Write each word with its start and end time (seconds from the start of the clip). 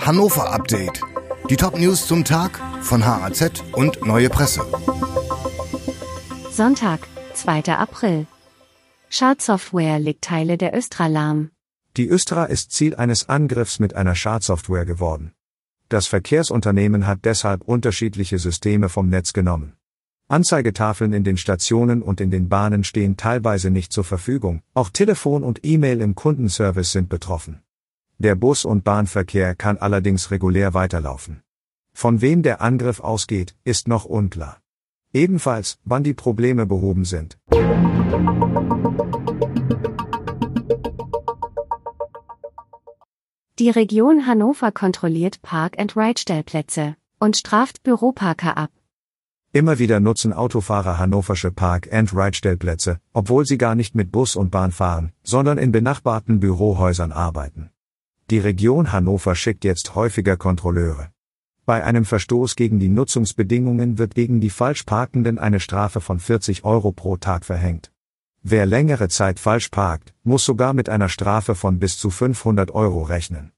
Hannover 0.00 0.50
Update. 0.50 1.02
Die 1.50 1.56
Top-News 1.56 2.06
zum 2.06 2.24
Tag 2.24 2.58
von 2.80 3.04
HAZ 3.04 3.62
und 3.72 4.04
Neue 4.06 4.30
Presse. 4.30 4.62
Sonntag, 6.50 7.06
2. 7.34 7.76
April. 7.76 8.26
Schadsoftware 9.10 9.98
legt 9.98 10.22
Teile 10.22 10.56
der 10.56 10.76
Östra 10.76 11.06
lahm. 11.06 11.50
Die 11.96 12.08
Östra 12.08 12.46
ist 12.46 12.72
Ziel 12.72 12.94
eines 12.94 13.28
Angriffs 13.28 13.78
mit 13.78 13.94
einer 13.94 14.14
Schadsoftware 14.14 14.86
geworden. 14.86 15.32
Das 15.88 16.06
Verkehrsunternehmen 16.06 17.06
hat 17.06 17.20
deshalb 17.24 17.62
unterschiedliche 17.62 18.38
Systeme 18.38 18.88
vom 18.88 19.08
Netz 19.10 19.32
genommen. 19.32 19.74
Anzeigetafeln 20.28 21.12
in 21.12 21.24
den 21.24 21.36
Stationen 21.36 22.02
und 22.02 22.20
in 22.20 22.30
den 22.30 22.48
Bahnen 22.48 22.84
stehen 22.84 23.16
teilweise 23.16 23.70
nicht 23.70 23.92
zur 23.92 24.04
Verfügung, 24.04 24.62
auch 24.72 24.88
Telefon 24.88 25.44
und 25.44 25.60
E-Mail 25.62 26.00
im 26.00 26.14
Kundenservice 26.14 26.92
sind 26.92 27.08
betroffen. 27.08 27.60
Der 28.22 28.34
Bus- 28.34 28.66
und 28.66 28.84
Bahnverkehr 28.84 29.54
kann 29.54 29.78
allerdings 29.78 30.30
regulär 30.30 30.74
weiterlaufen. 30.74 31.40
Von 31.94 32.20
wem 32.20 32.42
der 32.42 32.60
Angriff 32.60 33.00
ausgeht, 33.00 33.56
ist 33.64 33.88
noch 33.88 34.04
unklar. 34.04 34.58
Ebenfalls, 35.14 35.78
wann 35.84 36.04
die 36.04 36.12
Probleme 36.12 36.66
behoben 36.66 37.06
sind. 37.06 37.38
Die 43.58 43.70
Region 43.70 44.26
Hannover 44.26 44.70
kontrolliert 44.70 45.40
Park-and-Ride-Stellplätze 45.40 46.96
und 47.20 47.38
straft 47.38 47.82
Büroparker 47.84 48.58
ab. 48.58 48.70
Immer 49.54 49.78
wieder 49.78 49.98
nutzen 49.98 50.34
Autofahrer 50.34 50.98
hannoversche 50.98 51.52
Park-and-Ride-Stellplätze, 51.52 53.00
obwohl 53.14 53.46
sie 53.46 53.56
gar 53.56 53.74
nicht 53.74 53.94
mit 53.94 54.12
Bus 54.12 54.36
und 54.36 54.50
Bahn 54.50 54.72
fahren, 54.72 55.12
sondern 55.22 55.56
in 55.56 55.72
benachbarten 55.72 56.38
Bürohäusern 56.38 57.12
arbeiten. 57.12 57.70
Die 58.30 58.38
Region 58.38 58.92
Hannover 58.92 59.34
schickt 59.34 59.64
jetzt 59.64 59.96
häufiger 59.96 60.36
Kontrolleure. 60.36 61.10
Bei 61.66 61.82
einem 61.82 62.04
Verstoß 62.04 62.54
gegen 62.54 62.78
die 62.78 62.88
Nutzungsbedingungen 62.88 63.98
wird 63.98 64.14
gegen 64.14 64.40
die 64.40 64.50
Falschparkenden 64.50 65.40
eine 65.40 65.58
Strafe 65.58 66.00
von 66.00 66.20
40 66.20 66.64
Euro 66.64 66.92
pro 66.92 67.16
Tag 67.16 67.44
verhängt. 67.44 67.90
Wer 68.40 68.66
längere 68.66 69.08
Zeit 69.08 69.40
falsch 69.40 69.70
parkt, 69.70 70.14
muss 70.22 70.44
sogar 70.44 70.74
mit 70.74 70.88
einer 70.88 71.08
Strafe 71.08 71.56
von 71.56 71.80
bis 71.80 71.98
zu 71.98 72.08
500 72.08 72.70
Euro 72.70 73.02
rechnen. 73.02 73.50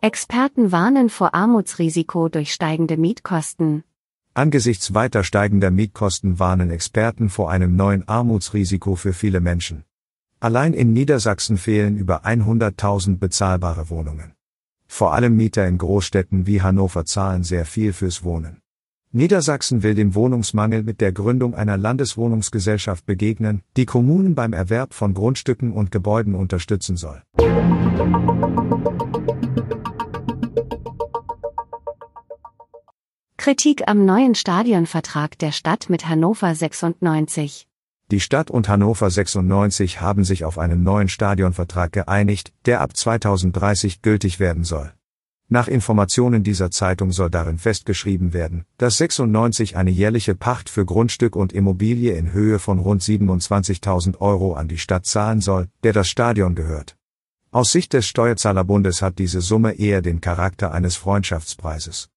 Experten 0.00 0.72
warnen 0.72 1.10
vor 1.10 1.34
Armutsrisiko 1.34 2.30
durch 2.30 2.54
steigende 2.54 2.96
Mietkosten. 2.96 3.84
Angesichts 4.38 4.94
weiter 4.94 5.24
steigender 5.24 5.72
Mietkosten 5.72 6.38
warnen 6.38 6.70
Experten 6.70 7.28
vor 7.28 7.50
einem 7.50 7.74
neuen 7.74 8.06
Armutsrisiko 8.06 8.94
für 8.94 9.12
viele 9.12 9.40
Menschen. 9.40 9.82
Allein 10.38 10.74
in 10.74 10.92
Niedersachsen 10.92 11.56
fehlen 11.56 11.96
über 11.96 12.24
100.000 12.24 13.18
bezahlbare 13.18 13.90
Wohnungen. 13.90 14.34
Vor 14.86 15.12
allem 15.12 15.34
Mieter 15.34 15.66
in 15.66 15.76
Großstädten 15.76 16.46
wie 16.46 16.62
Hannover 16.62 17.04
zahlen 17.04 17.42
sehr 17.42 17.64
viel 17.64 17.92
fürs 17.92 18.22
Wohnen. 18.22 18.60
Niedersachsen 19.10 19.82
will 19.82 19.96
dem 19.96 20.14
Wohnungsmangel 20.14 20.84
mit 20.84 21.00
der 21.00 21.10
Gründung 21.10 21.56
einer 21.56 21.76
Landeswohnungsgesellschaft 21.76 23.06
begegnen, 23.06 23.62
die 23.76 23.86
Kommunen 23.86 24.36
beim 24.36 24.52
Erwerb 24.52 24.94
von 24.94 25.14
Grundstücken 25.14 25.72
und 25.72 25.90
Gebäuden 25.90 26.36
unterstützen 26.36 26.96
soll. 26.96 27.20
Kritik 33.48 33.84
am 33.86 34.04
neuen 34.04 34.34
Stadionvertrag 34.34 35.38
der 35.38 35.52
Stadt 35.52 35.88
mit 35.88 36.06
Hannover 36.06 36.54
96. 36.54 37.66
Die 38.10 38.20
Stadt 38.20 38.50
und 38.50 38.68
Hannover 38.68 39.08
96 39.08 40.02
haben 40.02 40.22
sich 40.22 40.44
auf 40.44 40.58
einen 40.58 40.82
neuen 40.82 41.08
Stadionvertrag 41.08 41.90
geeinigt, 41.90 42.52
der 42.66 42.82
ab 42.82 42.94
2030 42.94 44.02
gültig 44.02 44.38
werden 44.38 44.64
soll. 44.64 44.92
Nach 45.48 45.66
Informationen 45.66 46.42
dieser 46.42 46.70
Zeitung 46.70 47.10
soll 47.10 47.30
darin 47.30 47.56
festgeschrieben 47.56 48.34
werden, 48.34 48.66
dass 48.76 48.98
96 48.98 49.78
eine 49.78 49.92
jährliche 49.92 50.34
Pacht 50.34 50.68
für 50.68 50.84
Grundstück 50.84 51.34
und 51.34 51.54
Immobilie 51.54 52.18
in 52.18 52.34
Höhe 52.34 52.58
von 52.58 52.78
rund 52.78 53.00
27.000 53.00 54.20
Euro 54.20 54.52
an 54.56 54.68
die 54.68 54.76
Stadt 54.76 55.06
zahlen 55.06 55.40
soll, 55.40 55.68
der 55.84 55.94
das 55.94 56.10
Stadion 56.10 56.54
gehört. 56.54 56.98
Aus 57.50 57.72
Sicht 57.72 57.94
des 57.94 58.06
Steuerzahlerbundes 58.06 59.00
hat 59.00 59.18
diese 59.18 59.40
Summe 59.40 59.72
eher 59.72 60.02
den 60.02 60.20
Charakter 60.20 60.70
eines 60.72 60.96
Freundschaftspreises. 60.96 62.10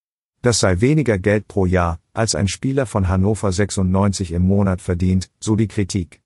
Das 0.43 0.59
sei 0.59 0.81
weniger 0.81 1.19
Geld 1.19 1.47
pro 1.47 1.67
Jahr, 1.67 1.99
als 2.13 2.33
ein 2.33 2.47
Spieler 2.47 2.87
von 2.87 3.07
Hannover 3.07 3.51
96 3.51 4.31
im 4.31 4.41
Monat 4.41 4.81
verdient, 4.81 5.29
so 5.39 5.55
die 5.55 5.67
Kritik. 5.67 6.21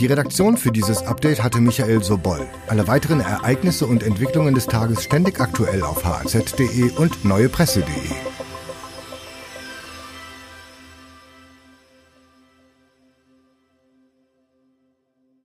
Die 0.00 0.06
Redaktion 0.06 0.56
für 0.56 0.70
dieses 0.72 1.02
Update 1.02 1.42
hatte 1.42 1.60
Michael 1.60 2.02
Sobol. 2.02 2.46
Alle 2.68 2.86
weiteren 2.86 3.20
Ereignisse 3.20 3.86
und 3.86 4.02
Entwicklungen 4.02 4.54
des 4.54 4.66
Tages 4.66 5.02
ständig 5.02 5.40
aktuell 5.40 5.82
auf 5.82 6.04
hz.de 6.04 6.90
und 6.96 7.24
neuepresse.de. 7.24 8.37